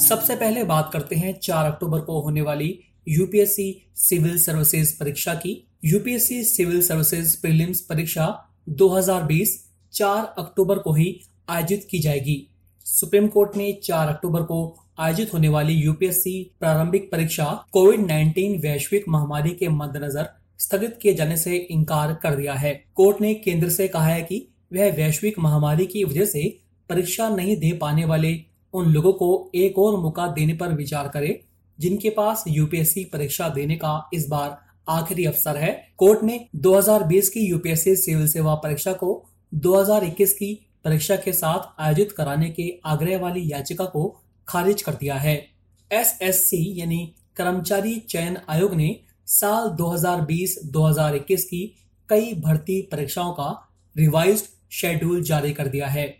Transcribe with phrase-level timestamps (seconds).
[0.00, 5.68] सबसे पहले बात करते हैं 4 अक्टूबर को होने वाली यूपीएससी सिविल सर्विसेज़ परीक्षा की।
[5.84, 8.26] यूपीएससी सिविल सर्विसेज़ प्रीलिम्स परीक्षा
[8.68, 9.52] 2020
[9.92, 12.46] 4 अक्टूबर को ही आयोजित की जाएगी।
[12.84, 19.04] सुप्रीम कोर्ट ने 4 अक्टूबर को आयोजित होने वाली यूपीएससी प्रारंभिक परीक्षा कोविड 19 वैश्विक
[19.08, 23.88] महामारी के मद्देनजर स्थगित किए जाने से इनकार कर दिया है। कोर्ट ने केंद्र से
[23.88, 26.58] कहा है कि वह वैश्विक महामारी की वजह से
[26.88, 31.44] परीक्षा नहीं दे पाने वाले उन लोगों को एक और मौका देने पर विचार करे,
[31.78, 34.58] जिनके पास यूपीएससी परीक्षा देने का इस बार
[34.88, 41.16] आखिरी अवसर है। कोर्ट ने 2020 की यूपीएससी सिविल सेवा परीक्षा को 2021 की परीक्षा
[41.16, 45.46] के साथ आयोजित कराने के आग्रह वाली याचिका को खारिज कर दिया है।
[45.92, 51.76] एसएससी यानी कर्मचारी चयन आयोग ने साल 2020-2021 की
[52.08, 56.16] कई भर्ती परीक्षाओं का रिवाइज्ड शेड्यूल जारी कर दिया है।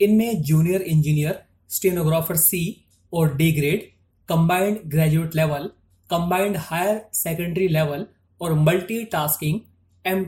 [0.00, 1.43] इनमें जूनियर इंजीनियर
[1.74, 3.82] स्टेनोग्राफर सी और D grade
[4.28, 5.70] combined graduate level
[6.10, 8.06] combined higher secondary level
[8.40, 9.60] और मल्टी टास्किंग
[10.04, 10.24] एम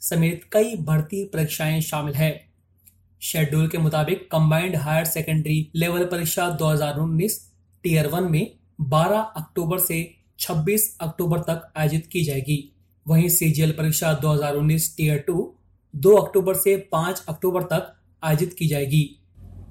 [0.00, 2.48] समेत कई भर्ती परीक्षाएँ शामिल है।
[3.22, 7.32] शेड्यूल के मुताबिक कंबाइंड हायर सेकेंडरी लेवल परीक्षा 2019
[7.82, 12.72] टीयर वन में 12 अक्टूबर से 26 अक्टूबर तक आयोजित की जाएगी।
[13.06, 15.54] वहीं सीजीएल परीक्षा 2019 टीयर टू
[15.94, 19.17] 2 अक्टूबर से 5 अक्टूबर तक आयोजित की जाएगी।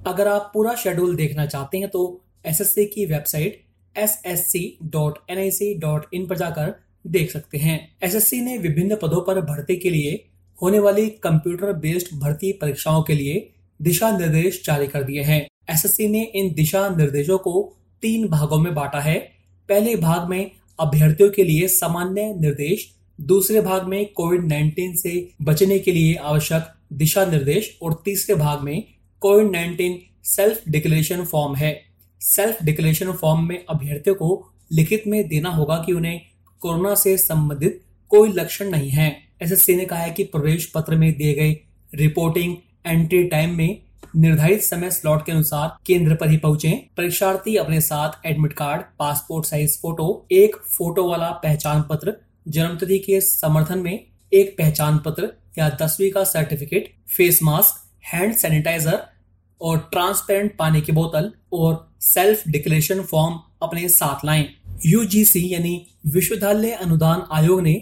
[0.07, 6.75] अगर आप पूरा शेड्यूल देखना चाहते हैं तो एसएससी की वेबसाइट ssc.nic.in पर जाकर
[7.07, 10.25] देख सकते हैं। एसएससी ने विभिन्न पदों पर भर्ती के लिए
[10.61, 16.07] होने वाली कंप्यूटर बेस्ड भर्ती परीक्षाओं के लिए दिशा निर्देश जारी कर दिए हैं। एसएससी
[16.07, 19.31] ने इन दिशा निर्देशों को तीन भागों में बांटा है।
[19.69, 25.79] पहले भाग में अभ्यर्थियों के लिए सामान्य निर्देश, दूसरे भाग में कोविड 19 से बचने
[25.79, 31.71] के लिए आवश्यक दिशा निर्देश और तीसरे भाग में कोविड 19 सेल्फ डिक्लेरेशन फॉर्म है।
[32.21, 36.19] सेल्फ डिक्लेरेशन फॉर्म में अभ्यर्थियों को लिखित में देना होगा कि उन्हें
[36.61, 39.09] कोरोना से संबंधित कोई लक्षण नहीं है।
[39.41, 41.51] एसएससी ने कहा है कि प्रवेश पत्र में दिए गए
[41.91, 42.55] रिपोर्टिंग
[42.85, 43.81] एंट्री टाइम में
[44.15, 49.45] निर्धारित समय स्लॉट के अनुसार केंद्र पर ही पहुँचे। परीक्षार्थी अपने साथ admit card passport
[49.45, 52.13] size photo एक फ़ोटो वाला पहचान पत्र,
[52.47, 58.99] जन्मतिथि के समर्थन में एक पहचान पत्र या दसवीं का certificate face mask hand sanitiser
[59.61, 64.47] और ट्रांसपेरेंट पानी की बोतल और सेल्फ डिक्लेरेशन फॉर्म अपने साथ लाएँ।
[64.85, 67.73] यूजीसी यानी विश्वविद्यालय अनुदान आयोग ने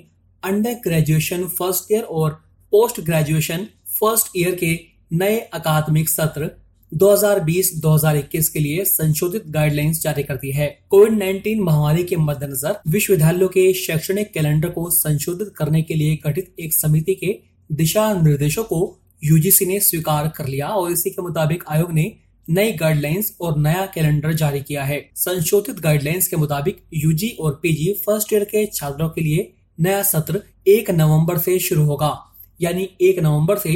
[0.43, 2.31] अंडर ग्रेजुएशन फ़र्स्ट ईयर और
[2.71, 3.67] पोस्ट ग्रेजुएशन
[3.99, 4.79] फ़र्स्ट ईयर के
[5.13, 6.49] नए अकादमिक सत्र
[6.91, 13.47] 2020-2021 के लिए संशोधित गाइडलाइंस जारी कर दी है। कोविड 19 महामारी के मद्देनजर विश्वविद्यालयों
[13.49, 17.39] के शैक्षणिक कैलेंडर को संशोधित करने के लिए गठित एक समिति के
[17.71, 18.79] दिशा निर्देशों को
[19.21, 22.11] यूजीसी ने स्वीकार कर लिया और इसी के मुताबिक आयोग ने
[22.47, 27.93] नई गाइडलाइंस और नया कैलेंडर जारी किया है। संशोधित गाइडलाइंस के मुताबिक यूजी और पीजी
[28.05, 32.17] फ़र्स्ट ईयर के छात्रों के लिए नया सत्र एक नवंबर से शुरू होगा,
[32.59, 33.73] यानी एक नवंबर से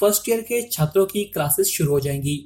[0.00, 2.38] फ़र्स्ट ईयर के छात्रों की क्लासेस शुरू हो जाएँगी।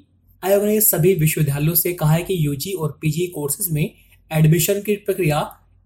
[0.42, 3.82] आयोग ने सभी विश्वविद्यालयों से कहा है कि यूजी और पीजी कोर्सेज में
[4.30, 5.40] एडमिशन की प्रक्रिया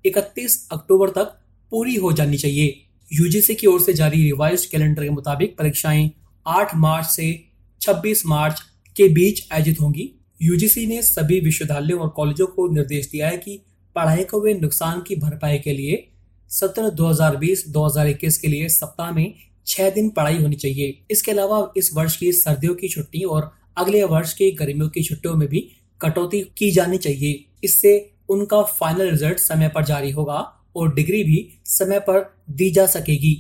[0.04, 1.38] 31 अक्टूबर तक
[1.72, 2.76] पूरी हो जानी चाहिए।
[3.10, 6.10] यूजीसी की ओर से जारी रिवाइज कैलेंडर के मुताबिक परीक्षाएँ
[6.46, 7.44] 8 मार्च से
[7.80, 8.60] 26 मार्च
[8.96, 10.10] के बीच आयोजित होंगी।
[10.42, 13.60] यूजीसी ने सभी विश्वविद्यालयों और कॉलेजों को निर्देश दिया है कि
[13.96, 16.08] पढ़ाई को हुए नुकसान की भरपाई के लिए
[16.50, 19.34] सत्र 2020-2021 के लिए सप्ताह में
[19.66, 24.02] छह दिन पढ़ाई होनी चाहिए। इसके अलावा इस वर्ष की सर्दियों की छुट्टी और अगले
[24.04, 25.68] वर्ष की गर्मियों की छुट्टियों में भी
[26.00, 30.38] कटौती की जानी चाहिए। इससे उनका फाइनल रिज़ल्ट समय पर जारी होगा
[30.76, 33.34] और डिग्री भी समय पर दी जा सकेगी।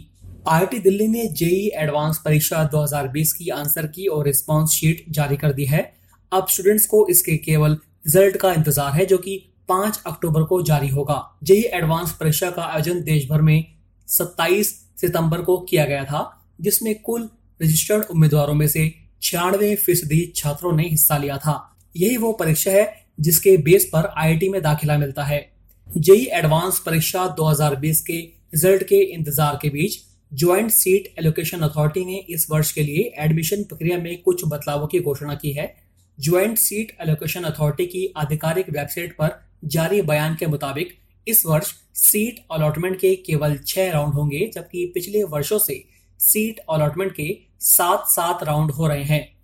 [0.48, 5.52] आईआईटी दिल्ली ने जेई एडवांस परीक्षा 2020 की आंसर की और रिस्पांस शीट जारी कर
[5.52, 5.80] दी है।
[6.32, 9.38] अब स्टूडेंट्स को इसके केवल रिज़ल्ट का इंतज़ार है, जो कि
[9.68, 13.64] 5 अक्टूबर को जारी होगा। जेई एडवांस परीक्षा का आयोजन देश भर में
[14.08, 16.22] 27 सितंबर को किया गया था,
[16.60, 17.28] जिसमें कुल
[17.60, 18.92] रजिस्टर्ड उम्मीदवारों में से
[19.22, 21.60] छियानवे फ़ीसदी छात्रों ने हिस्सा लिया था।
[21.94, 25.46] यही वो परीक्षा है जिसके बेस पर आईआईटी में दाखिला मिलता है।
[25.88, 28.20] जेई एडवांस परीक्षा 2020 के
[28.54, 33.62] रिज़ल्ट के इंतज़ार के बीच ज्वाइंट सीट एलोकेशन अथॉरिटी ने इस वर्ष के लिए एडमिशन
[33.62, 35.74] प्रक्रिया में कुछ बदलावों की घोषणा की है।
[36.18, 39.30] ज्वाइंट सीट एलोकेशन अथॉरिटी की आधिकारिक वेबसाइट पर
[39.64, 40.92] जारी बयान के मुताबिक
[41.26, 45.84] इस वर्ष सीट अलॉटमेंट के केवल छह राउंड होंगे, जबकि पिछले वर्षों से
[46.20, 49.36] सीट अलॉटमेंट के सात सात राउंड हो रहे हैं।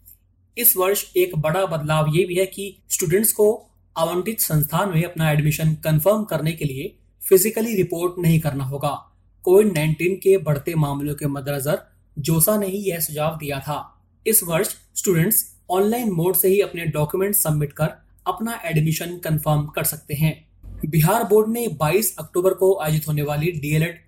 [0.57, 5.31] इस वर्ष एक बड़ा बदलाव ये भी है कि स्टूडेंट्स को आवंटित संस्थान में अपना
[5.31, 9.12] एडमिशन कंफर्म करने के लिए फिजिकली रिपोर्ट नहीं करना होगा।
[9.43, 11.79] कोविड 19 के बढ़ते मामलों के मद्देनजर
[12.19, 16.85] जोसा ने ही यह सुझाव दिया था। इस वर्ष स्टूडेंट्स ऑनलाइन मोड से ही अपने
[16.85, 17.89] डॉक्यूमेंट सबमिट कर
[18.27, 20.49] अपना एडमिशन कंफर्म कर सकते हैं।
[20.87, 23.99] बिहार बोर्ड ने 22 अक्टूबर को आयोजित होने वाली डीएलएड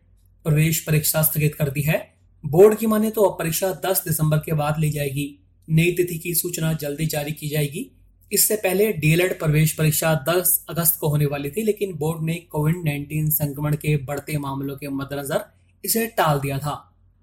[0.45, 2.15] प्रवेश परीक्षा स्थगित कर दी है।
[2.47, 5.39] बोर्ड की माने तो अब परीक्षा 10 दिसंबर के बाद ली जाएगी।
[5.71, 8.04] नई तिथि की सूचना जल्दी जारी की जाएगी।
[8.35, 12.77] इससे पहले डीएलएड प्रवेश परीक्षा 10 अगस्त को होने वाली थी, लेकिन बोर्ड ने कोविड
[12.77, 15.45] 19 संक्रमण के बढ़ते मामलों के मद्देनजर
[15.85, 16.75] इसे टाल दिया था।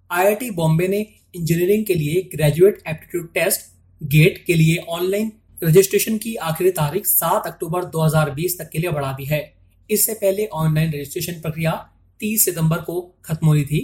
[0.09, 1.05] आईआईटी बॉम्बे ने
[1.35, 3.69] इंजीनियरिंग के लिए ग्रेजुएट एप्टीट्यूड टेस्ट
[4.01, 5.31] गेट के लिए ऑनलाइन
[5.63, 9.41] रजिस्ट्रेशन की आखिरी तारीख 7 अक्टूबर 2020 तक के लिए बढ़ा दी है।
[9.89, 11.71] इससे पहले ऑनलाइन रजिस्ट्रेशन प्रक्रिया
[12.19, 13.79] 30 सितंबर को खत्म हुई थी।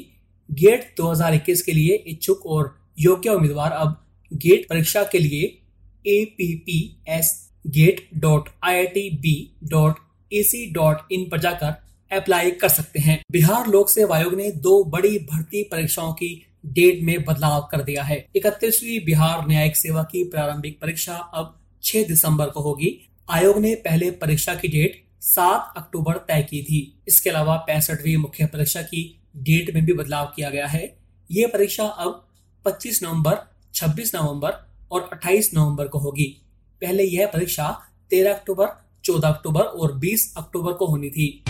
[0.49, 5.57] गेट 2021 के लिए इच्छुक और योग्य उम्मीदवार अब गेट परीक्षा के लिए
[6.07, 9.99] A P P S gate dot I I T B dot
[10.31, 11.75] A C dot in पर जाकर
[12.11, 16.29] अप्लाई कर सकते हैं। बिहार लोक सेवा आयोग ने दो बड़ी भर्ती परीक्षाओं की
[16.65, 22.07] डेट में बदलाव कर दिया है। इकतीसवीं बिहार न्यायिक सेवा की प्रारंभिक परीक्षा अब 6
[22.07, 27.29] दिसंबर को होगी। आयोग ने पहले परीक्षा की डेट 7 अक्टूबर तय की थी। इसके
[27.29, 29.03] अलावा पैंसठवीं मुख्य परीक्षा की
[29.37, 30.97] डेट में भी बदलाव किया गया है।
[31.31, 32.27] ये परीक्षा अब
[32.65, 33.37] 25 नवंबर
[33.73, 36.43] 26 नवंबर और 28 नवंबर को होगी।
[36.81, 38.67] पहले यह परीक्षा 13 अक्टूबर
[39.03, 41.43] 14 अक्टूबर और 20 अक्टूबर को होनी थी।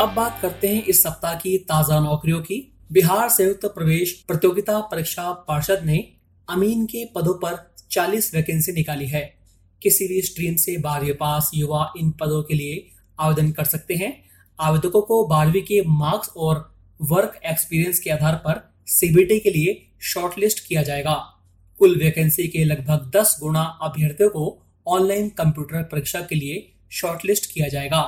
[0.00, 5.32] अब बात करते हैं इस सप्ताह की ताज़ा नौकरियों की। बिहार संयुक्त प्रवेश प्रतियोगिता परीक्षा
[5.32, 6.12] पार्षद ने
[6.50, 9.38] अमीन के पदों पर 40 वैकेंसी निकाली है।
[9.82, 12.90] किसी भी स्ट्रीम से बारहवीं पास युवा इन पदों के लिए
[13.20, 14.24] आवेदन कर सकते हैं।
[14.60, 20.66] आवेदकों को बारहवीं के मार्क्स और वर्क एक्सपीरियंस के आधार पर सीबीटी के लिए शॉर्टलिस्ट
[20.66, 21.39] किया जाएगा।
[21.80, 24.42] कुल वैकेंसी के लगभग 10 गुना अभ्यर्थियों को
[24.86, 26.56] ऑनलाइन कंप्यूटर परीक्षा के लिए
[26.92, 28.00] शॉर्टलिस्ट किया जाएगा।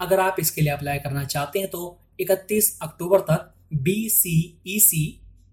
[0.00, 4.32] अगर आप इसके लिए अप्लाई करना चाहते हैं तो 31 अक्टूबर तक B C
[4.66, 5.00] E C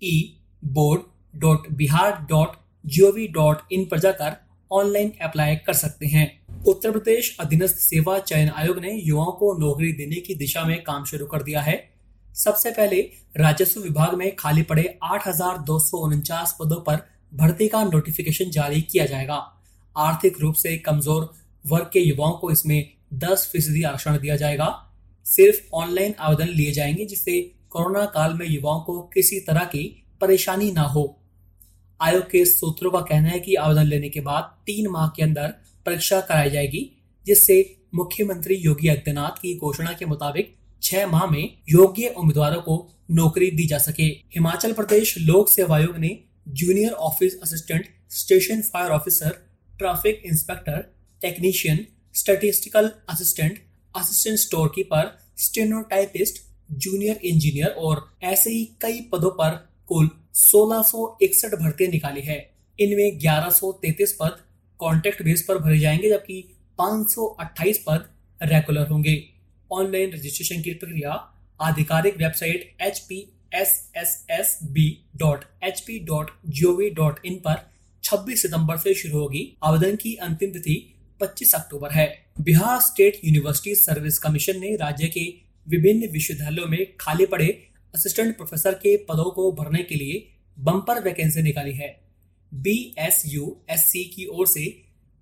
[0.01, 0.16] E
[0.63, 1.01] board
[1.33, 2.56] dot Bihar dot
[2.86, 4.38] G O V dot in पर जाकर
[4.72, 6.27] ऑनलाइन अप्लाई कर सकते हैं।
[6.68, 11.04] उत्तर प्रदेश अधीनस्थ सेवा चयन आयोग ने युवाओं को नौकरी देने की दिशा में काम
[11.06, 11.75] शुरू कर दिया है।
[12.36, 13.01] सबसे पहले
[13.38, 17.04] राजस्व विभाग में खाली पड़े आठ हज़ार दो सौ उनचास पदों पर
[17.36, 19.36] भर्ती का नोटिफिकेशन जारी किया जाएगा।
[19.98, 21.34] आर्थिक रूप से कमज़ोर
[21.68, 24.94] वर्ग के युवाओं को इसमें 10 फ़ीसदी आरक्षण दिया जाएगा।
[25.26, 30.72] सिर्फ़ ऑनलाइन आवेदन लिए जाएँगे, जिससे कोरोना काल में युवाओं को किसी तरह की परेशानी
[30.72, 31.22] ना हो।
[32.02, 35.48] आयोग के सूत्रों का कहना है कि आवेदन लेने के बाद तीन माह के अंदर
[35.86, 36.92] परीक्षा कराई जाएगी,
[37.26, 43.52] जिससे मुख्यमंत्री योगी आदित्यनाथ की घोषणा के मुताबिक छह माह में योग्य उम्मीदवारों को नौकरी
[43.52, 49.30] दी जा सके। हिमाचल प्रदेश लोक सेवा आयोग ने junior office assistant station fire officer
[49.77, 50.81] traffic inspector
[51.21, 53.59] technician statistical assistant
[53.95, 60.81] assistant store keeper stenotypist junior engineer और ऐसे ही कई पदों पर कुल सोलह
[61.56, 64.38] भर्तियाँ निकाली है। इनमें 1133 पद
[64.79, 68.10] कॉन्ट्रैक्ट बेस पर भरे जाएँगे, जबकि 528 पद
[68.43, 69.29] रेगुलर होंगे।
[69.72, 71.12] ऑनलाइन रजिस्ट्रेशन की प्रक्रिया,
[71.62, 76.89] आधिकारिक website H P S S S B dot H P dot G O V
[76.89, 77.57] dot in पर
[78.03, 80.75] 26 सितंबर से शुरू होगी आवेदन की अंतिम तिथि
[81.19, 82.07] 25 अक्टूबर है।
[82.41, 85.25] Bihar state university service commission ने राज्य के
[85.67, 87.47] विभिन्न विश्वविद्यालयों में खाली पड़े
[87.93, 90.15] असिस्टेंट प्रोफेसर के पदों को भरने के लिए
[90.57, 91.89] बम्पर वैकेंसी निकाली है।
[92.51, 94.65] B S U S C की ओर से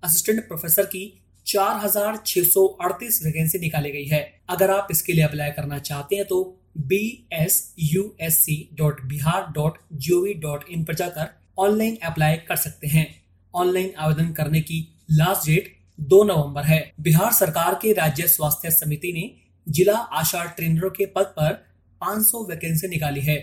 [0.02, 1.04] असिस्टेंट प्रोफेसर की
[1.46, 6.38] 4,638 वैकेंसी निकाली गई है। अगर आप इसके लिए अप्लाई करना चाहते हैं तो
[6.76, 11.28] B S U S C dot Bihar dot G O V dot in पर जाकर
[11.58, 13.06] ऑनलाइन अप्लाई कर सकते हैं।
[13.54, 14.78] ऑनलाइन आवेदन करने की
[15.10, 19.30] लास्ट डेट 2 नवंबर है। बिहार सरकार के राज्य स्वास्थ्य समिति ने
[19.66, 21.52] जिला आशा ट्रेनरों के पद पर
[22.00, 23.36] 500 वैकेंसी निकाली है।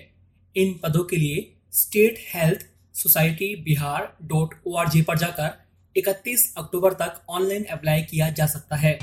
[0.55, 5.49] इन पदों के लिए state health society Bihar dot O R G पर जाकर
[5.95, 8.93] 31 अक्टूबर तक ऑनलाइन अप्लाई किया जा सकता है।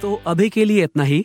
[0.00, 1.24] तो अभी के लिए इतना ही।